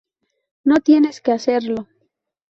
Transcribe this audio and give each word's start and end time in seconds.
No 0.63 0.79
tienes 0.79 1.21
que 1.21 1.31
hacerlo. 1.31 1.85